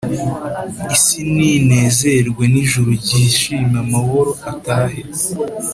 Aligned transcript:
Isi 0.95 1.19
ninezerwe 1.35 2.43
nijuru 2.53 2.89
ryishime 3.01 3.75
amahoro 3.85 4.31
atahe 4.51 5.01